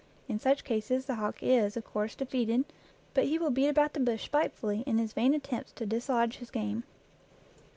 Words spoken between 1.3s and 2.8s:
is, of course, defeated,